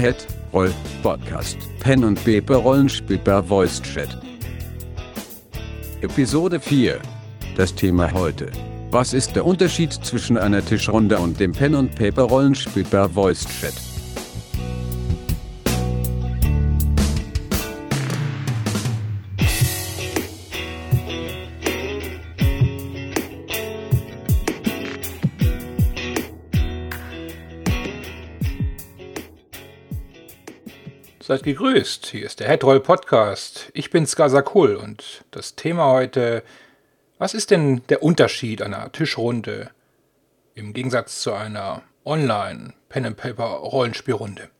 [0.00, 0.16] Head
[0.54, 4.08] Roll Podcast Pen und Paper Rollenspiel per Voice Chat.
[6.00, 6.98] Episode 4.
[7.54, 8.50] Das Thema heute.
[8.90, 13.46] Was ist der Unterschied zwischen einer Tischrunde und dem Pen und Paper Rollenspiel per Voice
[13.60, 13.89] Chat?
[31.30, 33.70] Seid gegrüßt, hier ist der Headroll Podcast.
[33.72, 36.42] Ich bin Skasakul und das Thema heute,
[37.18, 39.70] was ist denn der Unterschied einer Tischrunde
[40.56, 44.50] im Gegensatz zu einer Online Pen and Paper Rollenspielrunde?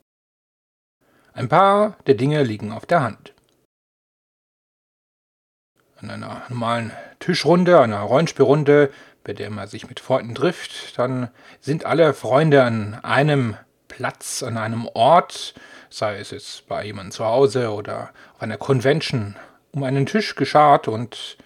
[1.33, 3.34] Ein paar der Dinge liegen auf der Hand.
[5.96, 8.93] An einer normalen Tischrunde, einer Rollenspielrunde,
[9.24, 13.57] bei der man sich mit Freunden trifft, dann sind alle Freunde an einem
[13.91, 15.55] Platz, an einem Ort,
[15.91, 19.37] sei es jetzt bei jemandem zu Hause oder auf einer Convention,
[19.73, 21.37] um einen Tisch geschart und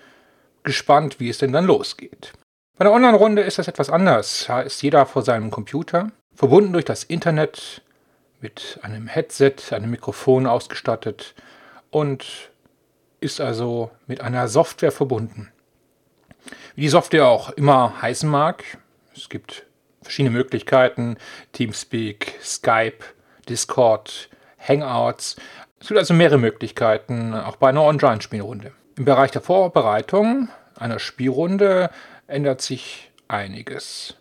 [0.62, 2.32] gespannt, wie es denn dann losgeht.
[2.76, 4.44] Bei der Online-Runde ist das etwas anders.
[4.46, 7.82] Da ist jeder vor seinem Computer, verbunden durch das Internet,
[8.40, 11.34] mit einem Headset, einem Mikrofon ausgestattet
[11.90, 12.50] und
[13.20, 15.50] ist also mit einer Software verbunden.
[16.74, 18.62] Wie die Software auch immer heißen mag,
[19.16, 19.63] es gibt
[20.04, 21.16] verschiedene Möglichkeiten,
[21.52, 23.04] Teamspeak, Skype,
[23.48, 25.36] Discord, Hangouts.
[25.80, 28.72] Es gibt also mehrere Möglichkeiten, auch bei einer Online-Spielrunde.
[28.96, 31.90] Im Bereich der Vorbereitung einer Spielrunde
[32.26, 34.16] ändert sich einiges.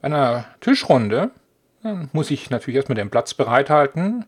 [0.00, 1.30] Bei einer Tischrunde
[2.12, 4.26] muss ich natürlich erstmal den Platz bereithalten.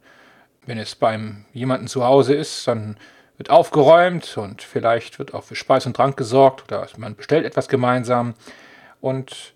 [0.64, 2.96] Wenn es beim jemanden zu Hause ist, dann
[3.36, 7.68] wird aufgeräumt und vielleicht wird auch für Speis und Trank gesorgt oder man bestellt etwas
[7.68, 8.34] gemeinsam.
[9.00, 9.54] Und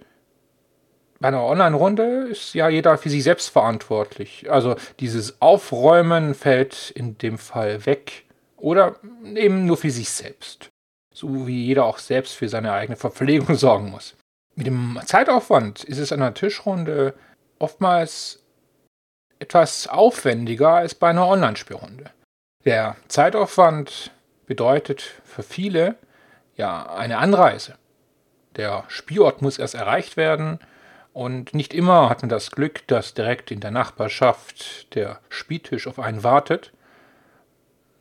[1.19, 4.51] bei einer Online-Runde ist ja jeder für sich selbst verantwortlich.
[4.51, 8.25] Also dieses Aufräumen fällt in dem Fall weg
[8.57, 8.97] oder
[9.35, 10.69] eben nur für sich selbst.
[11.15, 14.15] So wie jeder auch selbst für seine eigene Verpflegung sorgen muss.
[14.55, 17.15] Mit dem Zeitaufwand ist es an einer Tischrunde
[17.59, 18.43] oftmals
[19.39, 22.11] etwas aufwendiger als bei einer Online-Spielrunde.
[22.65, 24.11] Der Zeitaufwand
[24.47, 25.97] bedeutet für viele
[26.57, 27.77] ja eine Anreise.
[28.57, 30.59] Der Spielort muss erst erreicht werden
[31.17, 35.99] und nicht immer hat man das Glück, dass direkt in der Nachbarschaft der Spieltisch auf
[35.99, 36.75] einen wartet.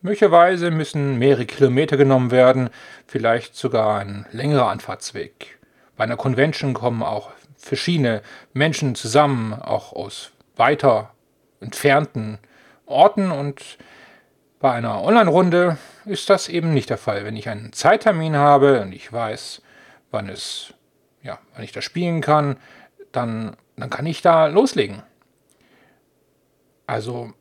[0.02, 2.70] Möglicherweise müssen mehrere Kilometer genommen werden,
[3.08, 5.58] vielleicht sogar ein längerer Anfahrtsweg.
[5.96, 8.22] Bei einer Convention kommen auch verschiedene
[8.52, 11.12] Menschen zusammen, auch aus weiter
[11.62, 12.38] entfernten
[12.86, 13.78] Orten und
[14.60, 17.24] bei einer Online-Runde ist das eben nicht der Fall.
[17.24, 19.62] Wenn ich einen Zeittermin habe und ich weiß,
[20.12, 20.74] wann es
[21.26, 22.58] ja, wann ich das spielen kann,
[23.16, 25.04] dann, dann kann ich da loslegen.
[26.88, 27.34] Also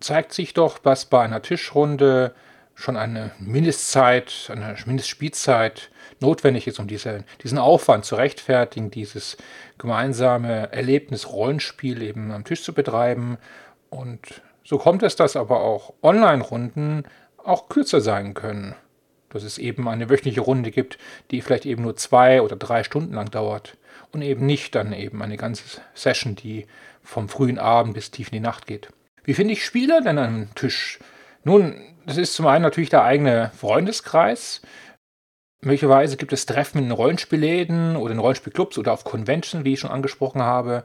[0.00, 2.34] zeigt sich doch, dass bei einer Tischrunde
[2.74, 5.90] schon eine Mindestzeit, eine Mindestspielzeit
[6.20, 9.36] notwendig ist, um diese, diesen Aufwand zu rechtfertigen, dieses
[9.78, 13.38] gemeinsame Erlebnis Rollenspiel eben am Tisch zu betreiben.
[13.90, 17.04] Und so kommt es, dass aber auch Online-Runden
[17.42, 18.74] auch kürzer sein können.
[19.34, 20.96] Dass es eben eine wöchentliche Runde gibt,
[21.30, 23.76] die vielleicht eben nur zwei oder drei Stunden lang dauert
[24.12, 26.66] und eben nicht dann eben eine ganze Session, die
[27.02, 28.88] vom frühen Abend bis tief in die Nacht geht.
[29.24, 30.98] Wie finde ich Spieler denn einem Tisch?
[31.42, 31.74] Nun,
[32.06, 34.62] das ist zum einen natürlich der eigene Freundeskreis.
[35.60, 39.90] Möglicherweise gibt es Treffen in Rollenspielläden oder in Rollenspielclubs oder auf Convention, wie ich schon
[39.90, 40.84] angesprochen habe.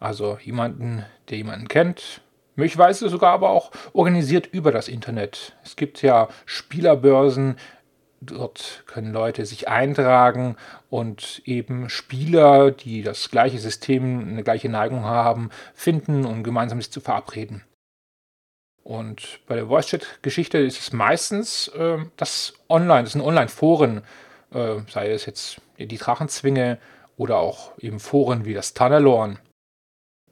[0.00, 2.22] Also jemanden, der jemanden kennt.
[2.56, 5.54] Möglicherweise sogar aber auch organisiert über das Internet.
[5.62, 7.56] Es gibt ja Spielerbörsen,
[8.26, 10.56] Dort können Leute sich eintragen
[10.90, 16.80] und eben Spieler, die das gleiche System, eine gleiche Neigung haben, finden und um gemeinsam
[16.80, 17.64] sich zu verabreden.
[18.82, 24.02] Und bei der Voice-Chat-Geschichte ist es meistens äh, das Online, das sind Online-Foren,
[24.52, 26.78] äh, sei es jetzt die Drachenzwinge
[27.16, 29.38] oder auch eben Foren wie das Tunnelorn,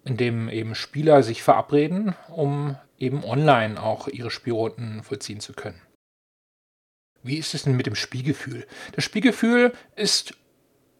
[0.04, 5.80] in dem eben Spieler sich verabreden, um eben online auch ihre Spielrunden vollziehen zu können.
[7.24, 8.66] Wie ist es denn mit dem Spielgefühl?
[8.92, 10.34] Das Spielgefühl ist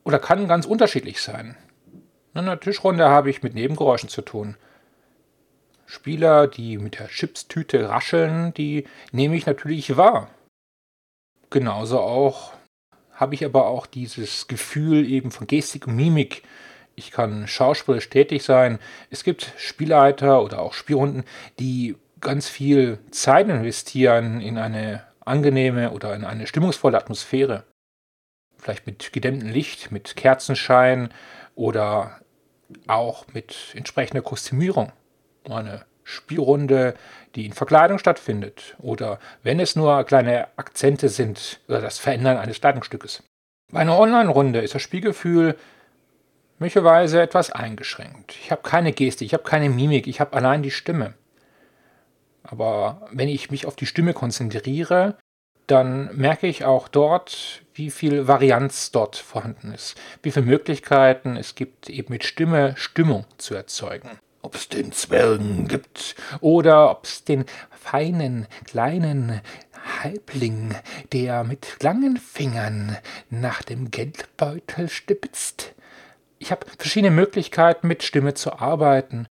[0.04, 1.54] oder kann ganz unterschiedlich sein.
[2.32, 4.56] In einer Tischrunde habe ich mit Nebengeräuschen zu tun.
[5.84, 10.30] Spieler, die mit der Chipstüte rascheln, die nehme ich natürlich wahr.
[11.50, 12.54] Genauso auch
[13.12, 16.42] habe ich aber auch dieses Gefühl eben von Gestik und Mimik.
[16.96, 18.78] Ich kann schauspielerisch tätig sein.
[19.10, 21.24] Es gibt Spielleiter oder auch Spielrunden,
[21.58, 27.64] die ganz viel Zeit investieren in eine angenehme oder in eine stimmungsvolle Atmosphäre.
[28.58, 31.10] Vielleicht mit gedämmtem Licht, mit Kerzenschein
[31.54, 32.20] oder
[32.86, 34.92] auch mit entsprechender Kostümierung.
[35.48, 36.94] Eine Spielrunde,
[37.34, 42.60] die in Verkleidung stattfindet oder wenn es nur kleine Akzente sind oder das Verändern eines
[42.60, 43.22] Kleidungsstückes.
[43.72, 45.56] Bei einer Online-Runde ist das Spielgefühl
[46.58, 48.36] möglicherweise etwas eingeschränkt.
[48.40, 51.14] Ich habe keine Geste, ich habe keine Mimik, ich habe allein die Stimme.
[52.44, 55.16] Aber wenn ich mich auf die Stimme konzentriere,
[55.66, 61.54] dann merke ich auch dort, wie viel Varianz dort vorhanden ist, wie viele Möglichkeiten es
[61.54, 64.10] gibt, eben mit Stimme Stimmung zu erzeugen.
[64.42, 69.40] Ob es den Zwergen gibt oder ob es den feinen, kleinen
[70.02, 70.74] Halbling,
[71.12, 72.98] der mit langen Fingern
[73.30, 75.74] nach dem Geldbeutel stipzt.
[76.38, 79.26] Ich habe verschiedene Möglichkeiten, mit Stimme zu arbeiten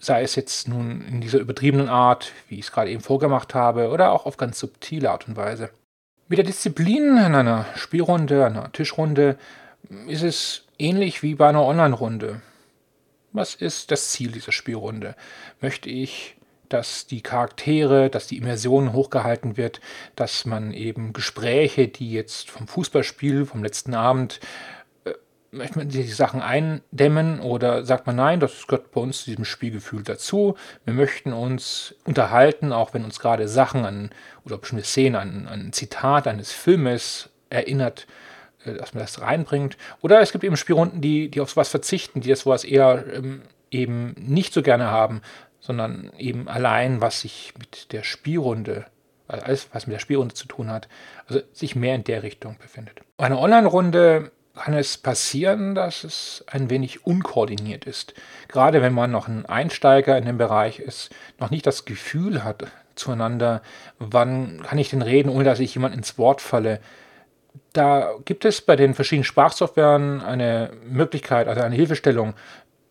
[0.00, 3.90] sei es jetzt nun in dieser übertriebenen Art, wie ich es gerade eben vorgemacht habe,
[3.90, 5.70] oder auch auf ganz subtile Art und Weise.
[6.28, 9.36] Mit der Disziplin in einer Spielrunde, einer Tischrunde,
[10.06, 12.40] ist es ähnlich wie bei einer Online-Runde.
[13.32, 15.14] Was ist das Ziel dieser Spielrunde?
[15.60, 16.36] Möchte ich,
[16.68, 19.80] dass die Charaktere, dass die Immersion hochgehalten wird,
[20.16, 24.40] dass man eben Gespräche, die jetzt vom Fußballspiel, vom letzten Abend
[25.52, 29.44] möchte man die Sachen eindämmen oder sagt man, nein, das gehört bei uns zu diesem
[29.44, 30.56] Spielgefühl dazu.
[30.84, 34.10] Wir möchten uns unterhalten, auch wenn uns gerade Sachen an
[34.44, 38.06] oder bestimmte Szenen an, an ein Zitat eines Filmes erinnert,
[38.64, 39.76] äh, dass man das reinbringt.
[40.00, 43.42] Oder es gibt eben Spielrunden, die, die auf sowas verzichten, die das sowas eher ähm,
[43.70, 45.20] eben nicht so gerne haben,
[45.58, 48.86] sondern eben allein, was sich mit der Spielrunde
[49.30, 50.88] also alles, was mit der Spielrunde zu tun hat,
[51.28, 53.00] also sich mehr in der Richtung befindet.
[53.16, 58.14] Eine Online-Runde kann es passieren, dass es ein wenig unkoordiniert ist.
[58.48, 62.66] Gerade wenn man noch ein Einsteiger in dem Bereich ist, noch nicht das Gefühl hat
[62.94, 63.62] zueinander,
[63.98, 66.80] wann kann ich denn reden, ohne dass ich jemand ins Wort falle.
[67.72, 72.34] Da gibt es bei den verschiedenen Sprachsoftwaren eine Möglichkeit, also eine Hilfestellung.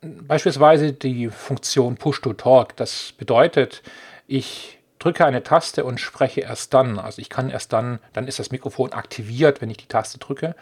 [0.01, 2.75] Beispielsweise die Funktion Push-to-Talk.
[2.77, 3.83] Das bedeutet,
[4.27, 6.99] ich drücke eine Taste und spreche erst dann.
[6.99, 10.55] Also ich kann erst dann, dann ist das Mikrofon aktiviert, wenn ich die Taste drücke.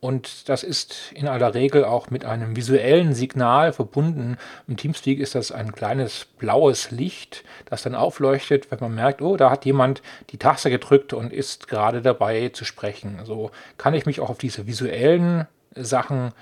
[0.00, 4.36] Und das ist in aller Regel auch mit einem visuellen Signal verbunden.
[4.68, 9.36] Im Teamspeak ist das ein kleines blaues Licht, das dann aufleuchtet, wenn man merkt, oh,
[9.36, 13.20] da hat jemand die Taste gedrückt und ist gerade dabei zu sprechen.
[13.24, 16.32] So kann ich mich auch auf diese visuellen Sachen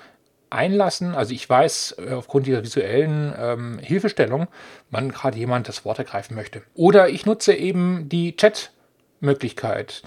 [0.50, 1.14] einlassen.
[1.14, 4.48] Also ich weiß äh, aufgrund dieser visuellen ähm, Hilfestellung,
[4.90, 6.62] wann gerade jemand das Wort ergreifen möchte.
[6.74, 10.02] Oder ich nutze eben die Chat-Möglichkeit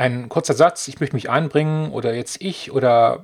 [0.00, 3.22] ein kurzer Satz, ich möchte mich einbringen oder jetzt ich oder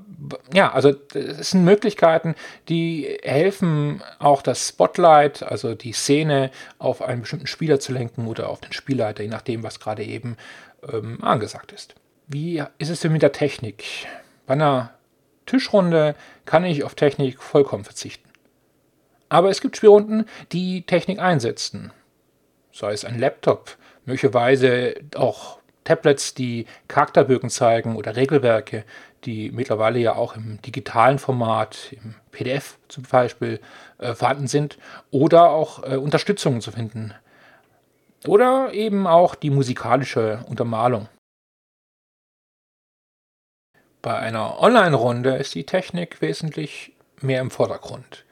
[0.52, 2.34] ja, also es sind Möglichkeiten,
[2.68, 8.50] die helfen auch das Spotlight, also die Szene auf einen bestimmten Spieler zu lenken oder
[8.50, 10.36] auf den Spielleiter, je nachdem, was gerade eben
[10.92, 11.94] ähm, angesagt ist.
[12.26, 14.06] Wie ist es denn mit der Technik?
[14.44, 14.92] Bei einer
[15.46, 16.14] Tischrunde
[16.44, 18.28] kann ich auf Technik vollkommen verzichten.
[19.30, 21.90] Aber es gibt Spielrunden, die Technik einsetzen.
[22.70, 25.56] Sei es ein Laptop, möglicherweise auch
[25.86, 28.84] Tablets, die Charakterbögen zeigen oder Regelwerke,
[29.24, 33.60] die mittlerweile ja auch im digitalen Format, im PDF zum Beispiel,
[33.98, 34.78] äh, vorhanden sind,
[35.10, 37.14] oder auch äh, Unterstützungen zu finden.
[38.26, 41.08] Oder eben auch die musikalische Untermalung.
[44.02, 48.24] Bei einer Online-Runde ist die Technik wesentlich mehr im Vordergrund.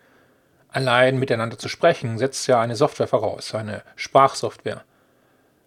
[0.69, 4.85] Allein miteinander zu sprechen setzt ja eine Software voraus, eine Sprachsoftware.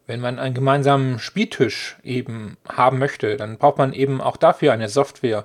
[0.07, 4.87] Wenn man einen gemeinsamen Spieltisch eben haben möchte, dann braucht man eben auch dafür eine
[4.87, 5.43] Software,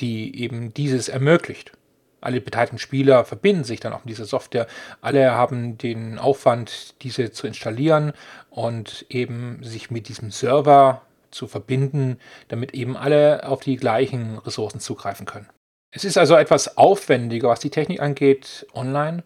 [0.00, 1.72] die eben dieses ermöglicht.
[2.20, 4.66] Alle beteiligten Spieler verbinden sich dann auch mit dieser Software.
[5.02, 8.12] Alle haben den Aufwand, diese zu installieren
[8.48, 11.02] und eben sich mit diesem Server
[11.32, 15.48] zu verbinden, damit eben alle auf die gleichen Ressourcen zugreifen können.
[15.90, 19.24] Es ist also etwas aufwendiger, was die Technik angeht, online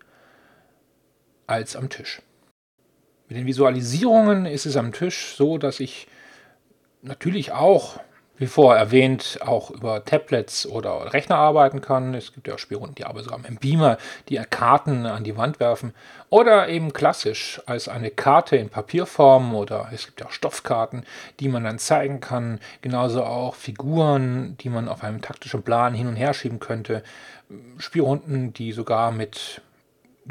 [1.47, 2.21] als am Tisch.
[3.29, 6.09] Mit den Visualisierungen ist es am Tisch so, dass ich
[7.03, 8.01] natürlich auch,
[8.39, 12.15] wie vorher erwähnt, auch über Tablets oder Rechner arbeiten kann.
[12.15, 13.99] Es gibt ja auch Spielrunden, die arbeiten sogar mit dem Beamer,
[14.31, 15.93] die Karten an die Wand werfen.
[16.31, 21.05] Oder eben klassisch als eine Karte in Papierform oder es gibt ja auch Stoffkarten,
[21.39, 22.61] die man dann zeigen kann.
[22.81, 27.03] Genauso auch Figuren, die man auf einem taktischen Plan hin und her schieben könnte.
[27.77, 29.61] Spielrunden, die sogar mit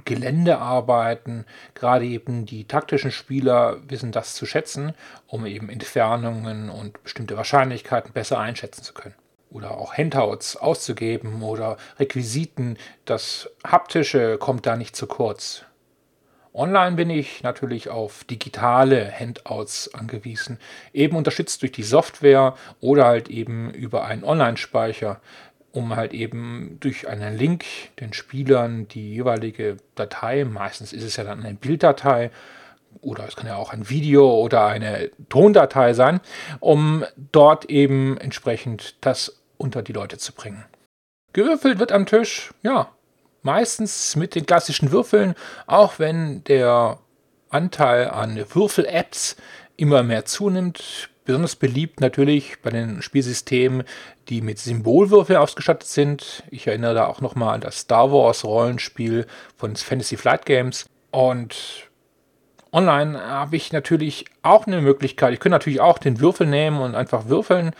[0.06, 1.46] Gelände arbeiten.
[1.74, 4.94] Gerade eben die taktischen Spieler wissen das zu schätzen,
[5.27, 9.16] um eben Entfernungen und bestimmte Wahrscheinlichkeiten besser einschätzen zu können.
[9.50, 12.77] Oder auch Handouts auszugeben oder Requisiten.
[13.06, 15.63] Das Haptische kommt da nicht zu kurz.
[16.58, 20.58] Online bin ich natürlich auf digitale Handouts angewiesen,
[20.92, 25.22] eben unterstützt durch die Software oder halt eben über einen Online-Speicher,
[25.77, 27.63] um halt eben durch einen Link
[28.00, 32.31] den Spielern die jeweilige Datei, meistens ist es ja dann eine Bilddatei,
[33.01, 36.19] oder es kann ja auch ein Video oder eine Tondatei sein,
[36.60, 40.65] um dort eben entsprechend das unter die Leute zu bringen.
[41.34, 42.89] Gewürfelt wird am Tisch, ja,
[43.43, 45.36] meistens mit den klassischen Würfeln,
[45.67, 46.98] auch wenn der
[47.50, 49.36] Anteil an Würfel-Apps
[49.75, 51.10] immer mehr zunimmt.
[51.27, 53.84] Besonders beliebt natürlich bei den Spielsystemen,
[54.29, 56.41] die mit Symbolwürfeln ausgestattet sind.
[56.51, 60.86] Ich erinnere da auch nochmal an das Star Wars Rollenspiel von Fantasy Flight Games.
[61.12, 61.89] Und
[62.72, 65.34] online habe ich natürlich auch eine Möglichkeit.
[65.34, 67.72] Ich könnte natürlich auch den Würfel nehmen und einfach würfeln.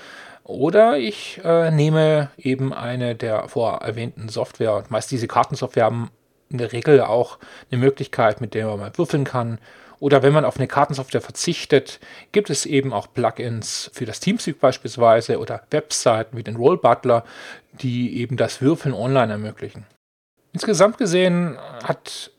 [0.44, 4.84] Oder ich äh, nehme eben eine der vor erwähnten Software.
[4.90, 6.12] Meist diese Kartensoftware haben
[6.50, 7.38] in der Regel auch
[7.72, 9.58] eine Möglichkeit, mit der man mal würfeln kann.
[10.00, 12.00] Oder wenn man auf eine Kartensoftware verzichtet,
[12.32, 17.24] gibt es eben auch Plugins für das Teamspeak beispielsweise oder Webseiten wie den Roll Butler,
[17.74, 19.86] die eben das Würfeln online ermöglichen.
[20.54, 22.32] Insgesamt gesehen hat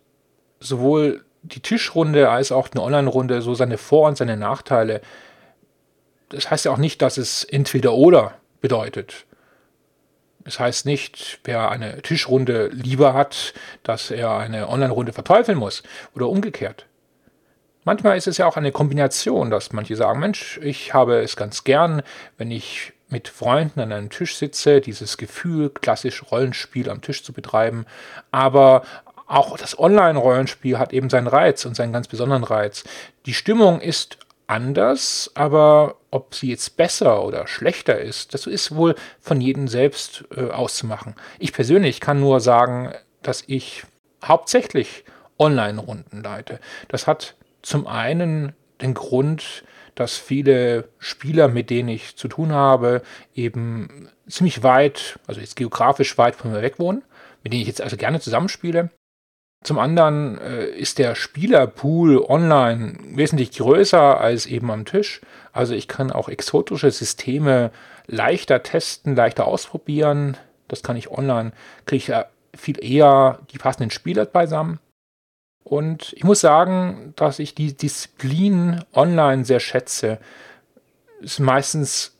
[0.60, 5.00] sowohl die Tischrunde als auch eine Online-Runde so seine Vor- und seine Nachteile
[6.28, 9.26] das heißt ja auch nicht, dass es entweder oder bedeutet.
[10.44, 15.82] Es heißt nicht, wer eine Tischrunde lieber hat, dass er eine Online-Runde verteufeln muss
[16.14, 16.86] oder umgekehrt.
[17.88, 21.64] Manchmal ist es ja auch eine Kombination, dass manche sagen, Mensch, ich habe es ganz
[21.64, 22.02] gern,
[22.36, 27.32] wenn ich mit Freunden an einem Tisch sitze, dieses Gefühl, klassisch Rollenspiel am Tisch zu
[27.32, 27.86] betreiben.
[28.30, 28.82] Aber
[29.26, 32.84] auch das Online-Rollenspiel hat eben seinen Reiz und seinen ganz besonderen Reiz.
[33.24, 38.96] Die Stimmung ist anders, aber ob sie jetzt besser oder schlechter ist, das ist wohl
[39.18, 41.14] von jedem selbst äh, auszumachen.
[41.38, 42.92] Ich persönlich kann nur sagen,
[43.22, 43.84] dass ich
[44.22, 45.04] hauptsächlich
[45.38, 46.60] Online-Runden leite.
[46.88, 53.02] Das hat zum einen den Grund, dass viele Spieler, mit denen ich zu tun habe,
[53.34, 57.02] eben ziemlich weit, also jetzt geografisch weit von mir weg wohnen,
[57.42, 58.90] mit denen ich jetzt also gerne zusammenspiele.
[59.64, 65.20] Zum anderen äh, ist der Spielerpool online wesentlich größer als eben am Tisch.
[65.52, 67.72] Also ich kann auch exotische Systeme
[68.06, 70.36] leichter testen, leichter ausprobieren.
[70.68, 71.52] Das kann ich online,
[71.86, 74.78] kriege ich ja viel eher die passenden Spieler beisammen.
[75.68, 80.18] Und ich muss sagen, dass ich die Disziplin online sehr schätze.
[81.20, 82.16] Ist meistens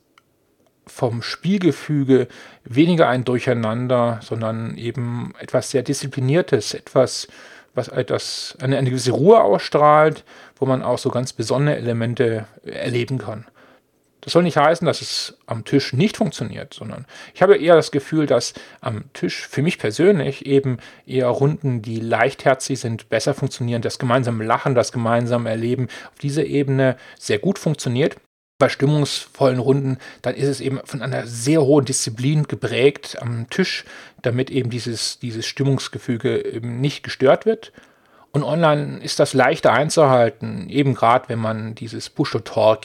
[0.86, 2.28] vom Spielgefüge
[2.64, 7.28] weniger ein Durcheinander, sondern eben etwas sehr Diszipliniertes, etwas,
[7.74, 10.24] was etwas, eine, eine gewisse Ruhe ausstrahlt,
[10.56, 13.46] wo man auch so ganz besondere Elemente erleben kann.
[14.20, 17.92] Das soll nicht heißen, dass es am Tisch nicht funktioniert, sondern ich habe eher das
[17.92, 23.82] Gefühl, dass am Tisch für mich persönlich eben eher Runden, die leichtherzig sind, besser funktionieren,
[23.82, 28.16] das gemeinsame Lachen, das gemeinsame Erleben auf dieser Ebene sehr gut funktioniert
[28.58, 33.84] bei stimmungsvollen Runden, dann ist es eben von einer sehr hohen Disziplin geprägt am Tisch,
[34.22, 37.72] damit eben dieses, dieses Stimmungsgefüge eben nicht gestört wird.
[38.32, 42.80] Und online ist das leichter einzuhalten, eben gerade wenn man dieses Push-to-Talk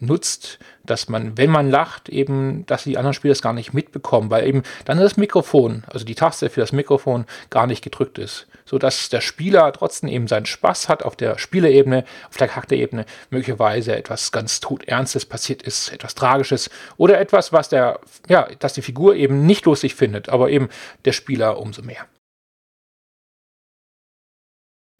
[0.00, 4.30] nutzt, dass man, wenn man lacht, eben, dass die anderen Spieler es gar nicht mitbekommen,
[4.30, 8.46] weil eben dann das Mikrofon, also die Taste für das Mikrofon gar nicht gedrückt ist
[8.70, 13.96] sodass der Spieler trotzdem eben seinen Spaß hat auf der Spielerebene, auf der Charakterebene, möglicherweise
[13.96, 19.16] etwas ganz todernstes passiert ist, etwas Tragisches oder etwas, was der, ja, dass die Figur
[19.16, 20.68] eben nicht lustig findet, aber eben
[21.04, 22.06] der Spieler umso mehr.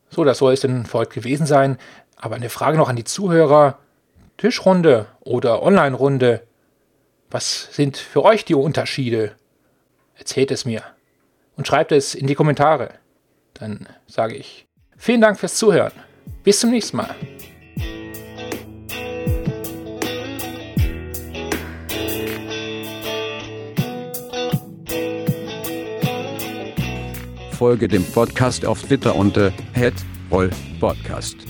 [0.09, 1.78] So, das soll es denn für heute gewesen sein.
[2.16, 3.78] Aber eine Frage noch an die Zuhörer.
[4.40, 6.42] Tischrunde oder Online-Runde.
[7.30, 9.32] Was sind für euch die Unterschiede?
[10.14, 10.82] Erzählt es mir
[11.56, 13.00] und schreibt es in die Kommentare
[13.61, 14.66] dann sage ich
[14.97, 15.92] vielen Dank fürs Zuhören.
[16.42, 17.14] Bis zum nächsten Mal.
[27.52, 29.52] Folge dem Podcast auf Twitter unter
[30.30, 31.50] @rollpodcast.